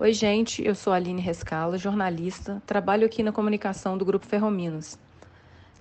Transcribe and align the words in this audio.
Oi, 0.00 0.12
gente, 0.12 0.64
eu 0.64 0.76
sou 0.76 0.92
Aline 0.92 1.20
Rescala, 1.20 1.76
jornalista, 1.76 2.62
trabalho 2.64 3.04
aqui 3.04 3.20
na 3.20 3.32
comunicação 3.32 3.98
do 3.98 4.04
Grupo 4.04 4.24
Ferrominas. 4.24 4.96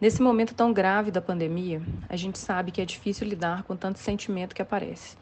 Nesse 0.01 0.23
momento 0.23 0.55
tão 0.55 0.73
grave 0.73 1.11
da 1.11 1.21
pandemia, 1.21 1.83
a 2.09 2.15
gente 2.15 2.39
sabe 2.39 2.71
que 2.71 2.81
é 2.81 2.85
difícil 2.85 3.27
lidar 3.27 3.61
com 3.61 3.75
tanto 3.75 3.99
sentimento 3.99 4.55
que 4.55 4.61
aparece: 4.63 5.15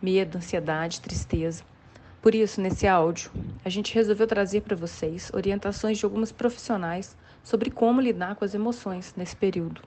medo, 0.00 0.38
ansiedade, 0.38 1.00
tristeza. 1.00 1.64
Por 2.22 2.36
isso, 2.36 2.60
nesse 2.60 2.86
áudio, 2.86 3.32
a 3.64 3.68
gente 3.68 3.92
resolveu 3.92 4.28
trazer 4.28 4.60
para 4.60 4.76
vocês 4.76 5.28
orientações 5.34 5.98
de 5.98 6.04
algumas 6.04 6.30
profissionais 6.30 7.16
sobre 7.42 7.68
como 7.68 8.00
lidar 8.00 8.36
com 8.36 8.44
as 8.44 8.54
emoções 8.54 9.12
nesse 9.16 9.34
período. 9.34 9.82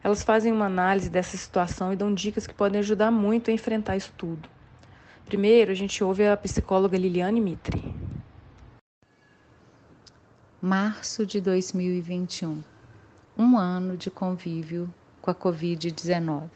Elas 0.00 0.22
fazem 0.22 0.52
uma 0.52 0.66
análise 0.66 1.10
dessa 1.10 1.36
situação 1.36 1.92
e 1.92 1.96
dão 1.96 2.14
dicas 2.14 2.46
que 2.46 2.54
podem 2.54 2.78
ajudar 2.78 3.10
muito 3.10 3.50
a 3.50 3.52
enfrentar 3.52 3.96
isso 3.96 4.12
tudo. 4.16 4.53
Primeiro, 5.26 5.72
a 5.72 5.74
gente 5.74 6.04
ouve 6.04 6.26
a 6.26 6.36
psicóloga 6.36 6.98
Liliane 6.98 7.40
Mitre. 7.40 7.82
Março 10.60 11.24
de 11.24 11.40
2021. 11.40 12.62
Um 13.36 13.56
ano 13.56 13.96
de 13.96 14.10
convívio 14.10 14.92
com 15.22 15.30
a 15.30 15.34
Covid-19. 15.34 16.50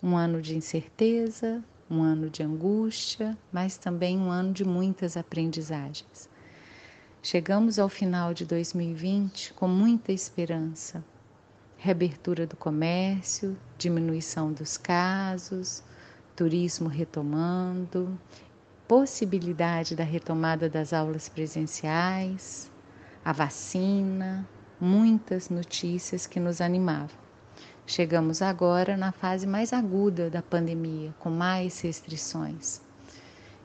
Um 0.00 0.16
ano 0.16 0.40
de 0.40 0.56
incerteza, 0.56 1.62
um 1.90 2.00
ano 2.00 2.30
de 2.30 2.40
angústia, 2.40 3.36
mas 3.52 3.76
também 3.76 4.16
um 4.16 4.30
ano 4.30 4.52
de 4.52 4.64
muitas 4.64 5.16
aprendizagens. 5.16 6.30
Chegamos 7.20 7.80
ao 7.80 7.88
final 7.88 8.32
de 8.32 8.46
2020 8.46 9.54
com 9.54 9.66
muita 9.66 10.12
esperança. 10.12 11.04
Reabertura 11.76 12.46
do 12.46 12.56
comércio, 12.56 13.58
diminuição 13.76 14.52
dos 14.52 14.76
casos, 14.76 15.82
turismo 16.38 16.88
retomando, 16.88 18.16
possibilidade 18.86 19.96
da 19.96 20.04
retomada 20.04 20.70
das 20.70 20.92
aulas 20.92 21.28
presenciais, 21.28 22.70
a 23.24 23.32
vacina, 23.32 24.48
muitas 24.80 25.50
notícias 25.50 26.28
que 26.28 26.38
nos 26.38 26.60
animavam. 26.60 27.18
Chegamos 27.84 28.40
agora 28.40 28.96
na 28.96 29.10
fase 29.10 29.48
mais 29.48 29.72
aguda 29.72 30.30
da 30.30 30.40
pandemia, 30.40 31.12
com 31.18 31.28
mais 31.28 31.80
restrições. 31.80 32.80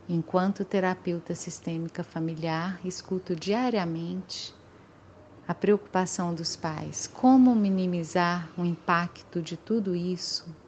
Enquanto 0.09 0.65
terapeuta 0.65 1.35
sistêmica 1.35 2.03
familiar, 2.03 2.79
escuto 2.83 3.35
diariamente 3.35 4.51
a 5.47 5.53
preocupação 5.53 6.33
dos 6.33 6.55
pais: 6.55 7.05
como 7.05 7.53
minimizar 7.53 8.49
o 8.57 8.65
impacto 8.65 9.43
de 9.43 9.57
tudo 9.57 9.95
isso 9.95 10.62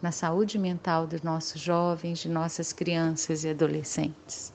na 0.00 0.12
saúde 0.12 0.58
mental 0.58 1.06
dos 1.06 1.22
nossos 1.22 1.60
jovens, 1.60 2.18
de 2.18 2.28
nossas 2.28 2.72
crianças 2.72 3.44
e 3.44 3.48
adolescentes. 3.48 4.52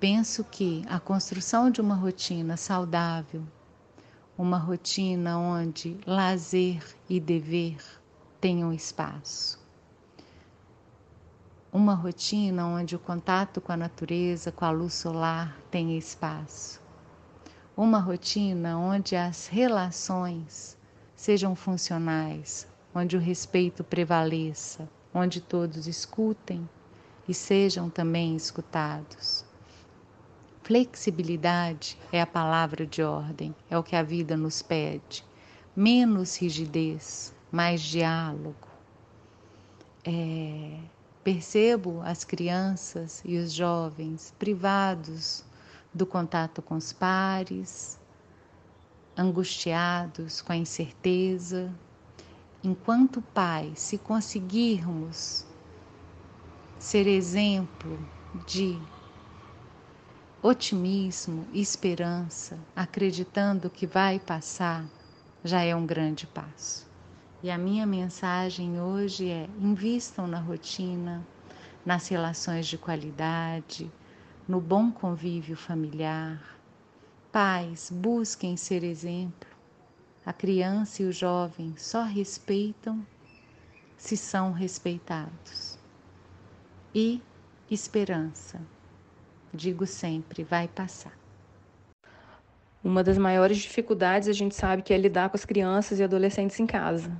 Penso 0.00 0.44
que 0.44 0.84
a 0.88 1.00
construção 1.00 1.70
de 1.70 1.80
uma 1.80 1.96
rotina 1.96 2.56
saudável, 2.56 3.42
uma 4.36 4.56
rotina 4.56 5.36
onde 5.36 5.98
lazer 6.06 6.84
e 7.08 7.18
dever 7.18 7.78
tenham 8.40 8.72
espaço, 8.72 9.58
uma 11.72 11.94
rotina 11.94 12.64
onde 12.64 12.94
o 12.94 12.98
contato 12.98 13.60
com 13.60 13.72
a 13.72 13.76
natureza, 13.76 14.52
com 14.52 14.64
a 14.64 14.70
luz 14.70 14.94
solar 14.94 15.58
tenha 15.70 15.98
espaço, 15.98 16.80
uma 17.76 17.98
rotina 17.98 18.78
onde 18.78 19.16
as 19.16 19.48
relações 19.48 20.78
sejam 21.16 21.56
funcionais, 21.56 22.68
onde 22.94 23.16
o 23.16 23.20
respeito 23.20 23.84
prevaleça, 23.84 24.88
onde 25.12 25.40
todos 25.40 25.86
escutem 25.86 26.68
e 27.28 27.34
sejam 27.34 27.90
também 27.90 28.34
escutados. 28.34 29.44
Flexibilidade 30.62 31.98
é 32.12 32.20
a 32.20 32.26
palavra 32.26 32.86
de 32.86 33.02
ordem, 33.02 33.54
é 33.70 33.78
o 33.78 33.82
que 33.82 33.96
a 33.96 34.02
vida 34.02 34.36
nos 34.36 34.60
pede. 34.60 35.24
Menos 35.74 36.36
rigidez, 36.36 37.34
mais 37.50 37.80
diálogo. 37.80 38.68
É, 40.04 40.78
percebo 41.24 42.00
as 42.02 42.24
crianças 42.24 43.22
e 43.24 43.36
os 43.36 43.52
jovens 43.52 44.34
privados 44.38 45.44
do 45.92 46.06
contato 46.06 46.60
com 46.60 46.74
os 46.74 46.92
pares, 46.92 47.98
angustiados 49.16 50.40
com 50.40 50.52
a 50.52 50.56
incerteza, 50.56 51.72
enquanto 52.62 53.22
Pai, 53.22 53.72
se 53.76 53.98
conseguirmos 53.98 55.46
ser 56.78 57.06
exemplo 57.06 57.98
de 58.46 58.80
otimismo 60.42 61.46
e 61.52 61.60
esperança, 61.60 62.58
acreditando 62.74 63.70
que 63.70 63.86
vai 63.86 64.18
passar, 64.18 64.84
já 65.44 65.62
é 65.62 65.74
um 65.74 65.86
grande 65.86 66.26
passo. 66.26 66.86
E 67.42 67.50
a 67.50 67.58
minha 67.58 67.86
mensagem 67.86 68.80
hoje 68.80 69.28
é: 69.28 69.48
invistam 69.60 70.26
na 70.26 70.40
rotina, 70.40 71.24
nas 71.86 72.08
relações 72.08 72.66
de 72.66 72.76
qualidade, 72.76 73.90
no 74.48 74.60
bom 74.60 74.90
convívio 74.90 75.56
familiar. 75.56 76.40
Pais, 77.30 77.90
busquem 77.90 78.56
ser 78.56 78.82
exemplo 78.82 79.47
a 80.24 80.32
criança 80.32 81.02
e 81.02 81.06
o 81.06 81.12
jovem 81.12 81.74
só 81.76 82.02
respeitam 82.02 83.04
se 83.96 84.16
são 84.16 84.52
respeitados. 84.52 85.78
E 86.94 87.22
esperança, 87.70 88.60
digo 89.52 89.86
sempre, 89.86 90.44
vai 90.44 90.68
passar. 90.68 91.12
Uma 92.82 93.02
das 93.02 93.18
maiores 93.18 93.58
dificuldades 93.58 94.28
a 94.28 94.32
gente 94.32 94.54
sabe 94.54 94.82
que 94.82 94.94
é 94.94 94.96
lidar 94.96 95.28
com 95.30 95.36
as 95.36 95.44
crianças 95.44 95.98
e 95.98 96.04
adolescentes 96.04 96.58
em 96.60 96.66
casa, 96.66 97.10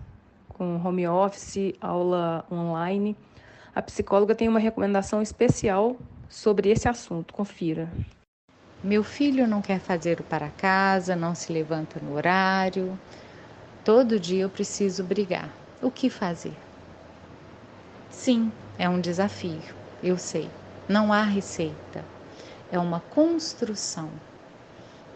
com 0.48 0.76
home 0.82 1.06
office, 1.06 1.74
aula 1.80 2.46
online. 2.50 3.16
A 3.74 3.82
psicóloga 3.82 4.34
tem 4.34 4.48
uma 4.48 4.60
recomendação 4.60 5.20
especial 5.20 5.96
sobre 6.28 6.70
esse 6.70 6.88
assunto. 6.88 7.34
Confira. 7.34 7.90
Meu 8.82 9.02
filho 9.02 9.48
não 9.48 9.60
quer 9.60 9.80
fazer 9.80 10.20
o 10.20 10.22
para 10.22 10.50
casa, 10.50 11.16
não 11.16 11.34
se 11.34 11.52
levanta 11.52 11.98
no 12.00 12.14
horário. 12.14 12.96
Todo 13.84 14.20
dia 14.20 14.44
eu 14.44 14.48
preciso 14.48 15.02
brigar. 15.02 15.50
O 15.82 15.90
que 15.90 16.08
fazer? 16.08 16.54
Sim, 18.08 18.52
é 18.78 18.88
um 18.88 19.00
desafio, 19.00 19.60
eu 20.00 20.16
sei. 20.16 20.48
Não 20.88 21.12
há 21.12 21.24
receita. 21.24 22.04
É 22.70 22.78
uma 22.78 23.00
construção. 23.00 24.08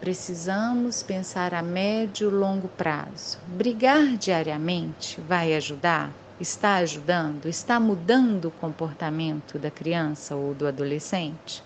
Precisamos 0.01 1.01
pensar 1.01 1.53
a 1.53 1.61
médio 1.61 2.29
e 2.29 2.33
longo 2.33 2.67
prazo. 2.67 3.37
Brigar 3.47 4.17
diariamente 4.17 5.21
vai 5.21 5.53
ajudar? 5.53 6.11
Está 6.37 6.75
ajudando? 6.75 7.47
Está 7.47 7.79
mudando 7.79 8.49
o 8.49 8.51
comportamento 8.51 9.57
da 9.57 9.71
criança 9.71 10.35
ou 10.35 10.53
do 10.53 10.67
adolescente? 10.67 11.63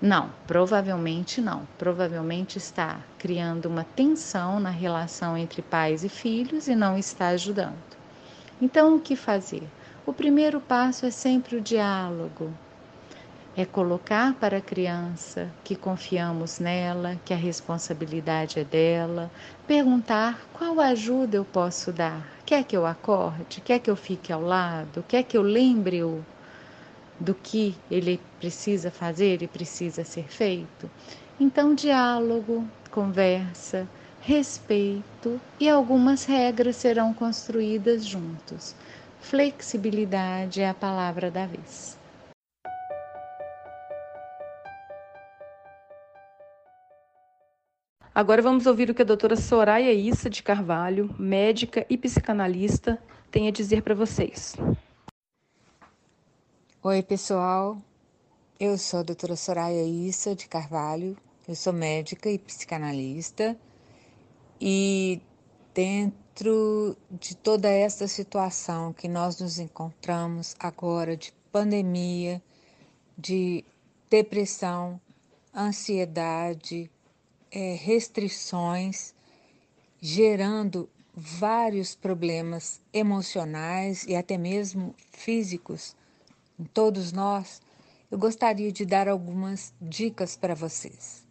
Não, 0.00 0.30
provavelmente 0.46 1.42
não. 1.42 1.68
Provavelmente 1.76 2.56
está 2.56 3.00
criando 3.18 3.66
uma 3.66 3.84
tensão 3.84 4.58
na 4.58 4.70
relação 4.70 5.36
entre 5.36 5.60
pais 5.60 6.02
e 6.02 6.08
filhos 6.08 6.68
e 6.68 6.74
não 6.74 6.96
está 6.96 7.28
ajudando. 7.28 7.76
Então, 8.62 8.96
o 8.96 9.00
que 9.00 9.14
fazer? 9.14 9.68
O 10.06 10.12
primeiro 10.12 10.58
passo 10.58 11.04
é 11.04 11.10
sempre 11.10 11.56
o 11.56 11.60
diálogo. 11.60 12.50
É 13.54 13.66
colocar 13.66 14.32
para 14.34 14.56
a 14.56 14.62
criança 14.62 15.50
que 15.62 15.76
confiamos 15.76 16.58
nela, 16.58 17.20
que 17.24 17.34
a 17.34 17.36
responsabilidade 17.36 18.58
é 18.58 18.64
dela, 18.64 19.30
perguntar 19.66 20.40
qual 20.54 20.80
ajuda 20.80 21.36
eu 21.36 21.44
posso 21.44 21.92
dar. 21.92 22.26
Quer 22.46 22.64
que 22.64 22.76
eu 22.76 22.86
acorde? 22.86 23.60
Quer 23.60 23.78
que 23.80 23.90
eu 23.90 23.96
fique 23.96 24.32
ao 24.32 24.40
lado? 24.40 25.04
Quer 25.06 25.24
que 25.24 25.36
eu 25.36 25.42
lembre-o 25.42 26.24
do 27.20 27.34
que 27.34 27.76
ele 27.90 28.18
precisa 28.40 28.90
fazer 28.90 29.42
e 29.42 29.46
precisa 29.46 30.02
ser 30.02 30.24
feito. 30.24 30.90
Então, 31.38 31.74
diálogo, 31.74 32.66
conversa, 32.90 33.86
respeito 34.20 35.40
e 35.58 35.68
algumas 35.68 36.24
regras 36.24 36.76
serão 36.76 37.12
construídas 37.12 38.04
juntos. 38.04 38.74
Flexibilidade 39.20 40.62
é 40.62 40.68
a 40.68 40.74
palavra 40.74 41.30
da 41.30 41.46
vez. 41.46 41.98
Agora 48.12 48.42
vamos 48.42 48.66
ouvir 48.66 48.90
o 48.90 48.94
que 48.94 49.02
a 49.02 49.04
doutora 49.04 49.36
Soraya 49.36 49.92
Issa 49.92 50.28
de 50.28 50.42
Carvalho, 50.42 51.14
médica 51.18 51.86
e 51.88 51.96
psicanalista, 51.96 52.98
tem 53.30 53.46
a 53.46 53.52
dizer 53.52 53.82
para 53.82 53.94
vocês. 53.94 54.56
Oi, 56.82 57.02
pessoal. 57.02 57.76
Eu 58.58 58.78
sou 58.78 59.00
a 59.00 59.02
doutora 59.02 59.36
Soraya 59.36 59.84
Issa 59.84 60.34
de 60.34 60.48
Carvalho, 60.48 61.14
eu 61.46 61.54
sou 61.54 61.74
médica 61.74 62.30
e 62.30 62.38
psicanalista 62.38 63.54
e 64.58 65.20
dentro 65.74 66.96
de 67.10 67.36
toda 67.36 67.68
esta 67.68 68.08
situação 68.08 68.94
que 68.94 69.08
nós 69.08 69.38
nos 69.38 69.58
encontramos 69.58 70.56
agora 70.58 71.18
de 71.18 71.34
pandemia, 71.52 72.42
de 73.14 73.62
depressão, 74.08 74.98
ansiedade, 75.54 76.90
é, 77.50 77.74
restrições, 77.74 79.14
gerando 80.00 80.88
vários 81.14 81.94
problemas 81.94 82.80
emocionais 82.90 84.06
e 84.06 84.16
até 84.16 84.38
mesmo 84.38 84.94
físicos 85.12 85.94
em 86.60 86.64
todos 86.64 87.10
nós, 87.10 87.62
eu 88.10 88.18
gostaria 88.18 88.70
de 88.70 88.84
dar 88.84 89.08
algumas 89.08 89.72
dicas 89.80 90.36
para 90.36 90.54
vocês. 90.54 91.26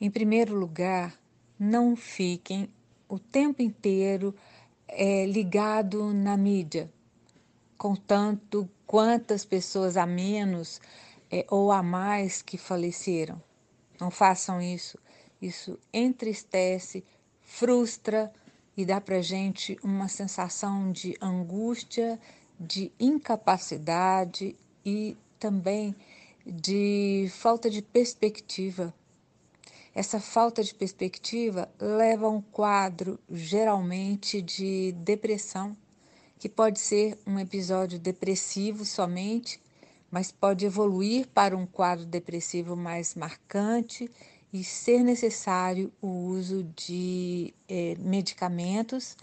Em 0.00 0.10
primeiro 0.10 0.56
lugar, 0.56 1.16
não 1.56 1.94
fiquem 1.94 2.68
o 3.08 3.16
tempo 3.16 3.62
inteiro 3.62 4.34
é, 4.88 5.24
ligado 5.24 6.12
na 6.12 6.36
mídia, 6.36 6.90
contando 7.78 8.68
quantas 8.84 9.44
pessoas 9.44 9.96
a 9.96 10.04
menos 10.04 10.80
é, 11.30 11.46
ou 11.48 11.70
a 11.70 11.80
mais 11.80 12.42
que 12.42 12.58
faleceram. 12.58 13.40
Não 14.00 14.10
façam 14.10 14.60
isso. 14.60 14.98
Isso 15.40 15.78
entristece, 15.92 17.04
frustra 17.40 18.32
e 18.76 18.84
dá 18.84 19.00
para 19.00 19.22
gente 19.22 19.78
uma 19.82 20.08
sensação 20.08 20.90
de 20.90 21.16
angústia, 21.20 22.18
de 22.60 22.92
incapacidade 23.00 24.54
e 24.84 25.16
também 25.38 25.96
de 26.44 27.26
falta 27.32 27.70
de 27.70 27.80
perspectiva. 27.80 28.92
Essa 29.94 30.20
falta 30.20 30.62
de 30.62 30.74
perspectiva 30.74 31.68
leva 31.80 32.26
a 32.26 32.30
um 32.30 32.42
quadro 32.42 33.18
geralmente 33.30 34.42
de 34.42 34.92
depressão, 34.92 35.74
que 36.38 36.48
pode 36.48 36.78
ser 36.78 37.18
um 37.26 37.38
episódio 37.38 37.98
depressivo 37.98 38.84
somente, 38.84 39.60
mas 40.10 40.30
pode 40.30 40.66
evoluir 40.66 41.28
para 41.28 41.56
um 41.56 41.66
quadro 41.66 42.04
depressivo 42.04 42.76
mais 42.76 43.14
marcante 43.14 44.10
e 44.52 44.62
ser 44.62 45.02
necessário 45.02 45.92
o 46.00 46.08
uso 46.08 46.64
de 46.76 47.54
eh, 47.68 47.96
medicamentos, 47.98 49.16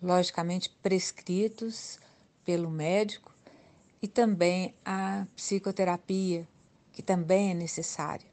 logicamente 0.00 0.70
prescritos 0.82 1.98
pelo 2.48 2.70
médico, 2.70 3.36
e 4.00 4.08
também 4.08 4.74
a 4.82 5.26
psicoterapia, 5.36 6.48
que 6.90 7.02
também 7.02 7.50
é 7.50 7.54
necessária. 7.54 8.26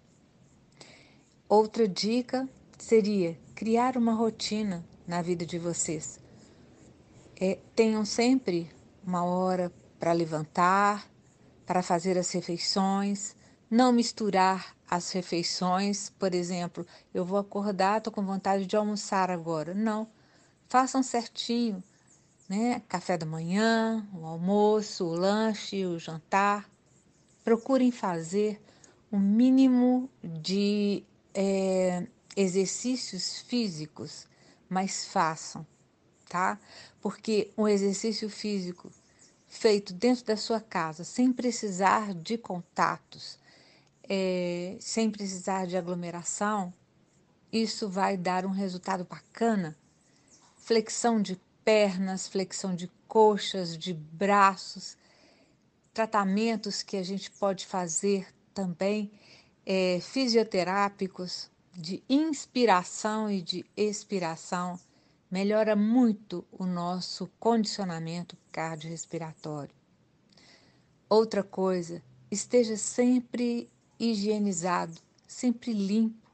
Outra 1.50 1.86
dica 1.86 2.48
seria 2.78 3.38
criar 3.54 3.98
uma 3.98 4.14
rotina 4.14 4.86
na 5.06 5.22
vida 5.22 5.46
de 5.46 5.60
vocês. 5.60 6.18
É, 7.36 7.60
tenham 7.76 8.06
sempre 8.06 8.72
uma 9.06 9.26
hora 9.26 9.70
para 10.00 10.14
levantar, 10.14 11.12
para 11.66 11.84
fazer 11.84 12.18
as 12.18 12.32
refeições, 12.32 13.36
não 13.70 13.92
misturar 13.92 14.78
as 14.90 15.12
refeições, 15.12 16.10
por 16.12 16.34
exemplo, 16.34 16.88
eu 17.14 17.26
vou 17.26 17.38
acordar, 17.38 17.98
estou 17.98 18.14
com 18.14 18.26
vontade 18.26 18.66
de 18.66 18.78
almoçar 18.78 19.30
agora. 19.30 19.74
Não, 19.74 20.08
façam 20.70 21.04
certinho, 21.04 21.84
né? 22.48 22.82
Café 22.88 23.18
da 23.18 23.26
manhã, 23.26 24.08
o 24.14 24.26
almoço, 24.26 25.06
o 25.06 25.16
lanche, 25.16 25.86
o 25.86 26.00
jantar. 26.00 26.70
Procurem 27.44 27.92
fazer 27.92 28.62
o 29.12 29.18
mínimo 29.18 30.10
de 30.24 31.04
é, 31.34 32.08
exercícios 32.36 33.40
físicos, 33.42 34.28
mas 34.68 35.06
façam, 35.06 35.66
tá? 36.28 36.60
Porque 37.02 37.52
um 37.58 37.68
exercício 37.68 38.30
físico 38.30 38.92
feito 39.48 39.94
dentro 39.94 40.26
da 40.26 40.36
sua 40.36 40.60
casa, 40.60 41.04
sem 41.04 41.32
precisar 41.32 42.14
de 42.14 42.38
contatos, 42.38 43.40
é, 44.04 44.78
sem 44.80 45.10
precisar 45.10 45.66
de 45.66 45.78
aglomeração, 45.78 46.74
isso 47.52 47.88
vai 47.88 48.18
dar 48.18 48.46
um 48.46 48.52
resultado 48.52 49.06
bacana. 49.06 49.78
Flexão 50.58 51.22
de 51.22 51.40
pernas, 51.66 52.28
flexão 52.28 52.76
de 52.76 52.88
coxas, 53.08 53.78
de 53.78 53.94
braços, 53.94 54.96
tratamentos 55.92 56.84
que 56.84 56.96
a 56.96 57.04
gente 57.04 57.32
pode 57.32 57.66
fazer 57.66 58.28
também, 58.54 59.12
é, 59.66 60.00
fisioterápicos, 60.00 61.50
de 61.74 62.02
inspiração 62.08 63.30
e 63.30 63.42
de 63.42 63.66
expiração, 63.76 64.80
melhora 65.30 65.76
muito 65.76 66.46
o 66.52 66.66
nosso 66.66 67.30
condicionamento 67.40 68.38
cardiorrespiratório. 68.52 69.76
Outra 71.10 71.44
coisa, 71.44 72.02
esteja 72.32 72.78
sempre 72.78 73.70
higienizado, 74.00 75.02
sempre 75.28 75.74
limpo, 75.74 76.32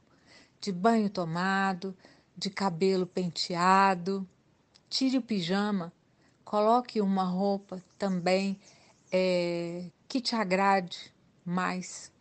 de 0.59 0.71
banho 0.71 1.09
tomado, 1.09 1.97
de 2.37 2.49
cabelo 2.49 3.07
penteado. 3.07 4.27
Tire 4.91 5.19
o 5.19 5.21
pijama, 5.21 5.93
coloque 6.43 6.99
uma 6.99 7.23
roupa 7.23 7.81
também 7.97 8.59
é, 9.09 9.85
que 10.05 10.19
te 10.19 10.35
agrade 10.35 11.13
mais. 11.45 12.11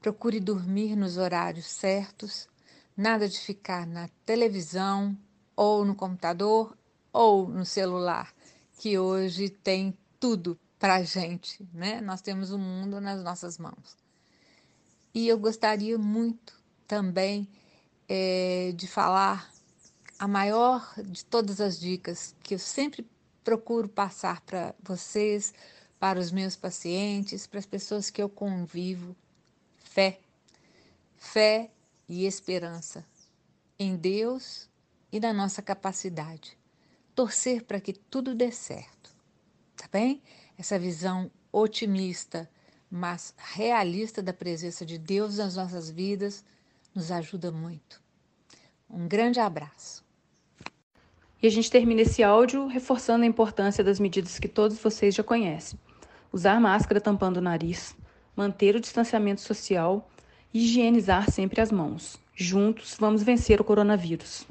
Procure 0.00 0.40
dormir 0.40 0.96
nos 0.96 1.18
horários 1.18 1.66
certos, 1.66 2.48
nada 2.96 3.28
de 3.28 3.38
ficar 3.38 3.86
na 3.86 4.08
televisão 4.24 5.14
ou 5.54 5.84
no 5.84 5.94
computador 5.94 6.74
ou 7.12 7.46
no 7.46 7.66
celular, 7.66 8.32
que 8.78 8.98
hoje 8.98 9.50
tem 9.50 9.94
tudo 10.18 10.58
para 10.78 11.02
gente, 11.02 11.68
né? 11.70 12.00
Nós 12.00 12.22
temos 12.22 12.50
o 12.50 12.56
mundo 12.56 12.98
nas 12.98 13.22
nossas 13.22 13.58
mãos. 13.58 13.94
E 15.12 15.28
eu 15.28 15.38
gostaria 15.38 15.98
muito 15.98 16.58
também 16.88 17.46
é, 18.08 18.72
de 18.74 18.86
falar 18.86 19.59
a 20.20 20.28
maior 20.28 20.92
de 21.02 21.24
todas 21.24 21.62
as 21.62 21.80
dicas 21.80 22.34
que 22.42 22.54
eu 22.54 22.58
sempre 22.58 23.08
procuro 23.42 23.88
passar 23.88 24.42
para 24.42 24.74
vocês, 24.82 25.54
para 25.98 26.20
os 26.20 26.30
meus 26.30 26.54
pacientes, 26.54 27.46
para 27.46 27.58
as 27.58 27.64
pessoas 27.64 28.10
que 28.10 28.20
eu 28.22 28.28
convivo. 28.28 29.16
Fé. 29.78 30.20
Fé 31.16 31.70
e 32.06 32.26
esperança 32.26 33.02
em 33.78 33.96
Deus 33.96 34.68
e 35.10 35.18
na 35.18 35.32
nossa 35.32 35.62
capacidade. 35.62 36.58
Torcer 37.14 37.64
para 37.64 37.80
que 37.80 37.94
tudo 37.94 38.34
dê 38.34 38.52
certo. 38.52 39.16
Tá 39.74 39.88
bem? 39.90 40.22
Essa 40.58 40.78
visão 40.78 41.30
otimista 41.50 42.46
mas 42.90 43.32
realista 43.38 44.20
da 44.20 44.32
presença 44.32 44.84
de 44.84 44.98
Deus 44.98 45.38
nas 45.38 45.54
nossas 45.54 45.88
vidas 45.88 46.44
nos 46.92 47.10
ajuda 47.10 47.52
muito. 47.52 48.02
Um 48.88 49.06
grande 49.06 49.38
abraço. 49.38 50.09
E 51.42 51.46
a 51.46 51.50
gente 51.50 51.70
termina 51.70 52.02
esse 52.02 52.22
áudio 52.22 52.66
reforçando 52.66 53.24
a 53.24 53.26
importância 53.26 53.82
das 53.82 53.98
medidas 53.98 54.38
que 54.38 54.48
todos 54.48 54.78
vocês 54.78 55.14
já 55.14 55.22
conhecem: 55.22 55.78
usar 56.32 56.60
máscara 56.60 57.00
tampando 57.00 57.38
o 57.38 57.42
nariz, 57.42 57.96
manter 58.36 58.76
o 58.76 58.80
distanciamento 58.80 59.40
social 59.40 60.08
e 60.52 60.64
higienizar 60.64 61.30
sempre 61.30 61.60
as 61.60 61.72
mãos. 61.72 62.20
Juntos 62.34 62.96
vamos 62.98 63.22
vencer 63.22 63.60
o 63.60 63.64
coronavírus. 63.64 64.46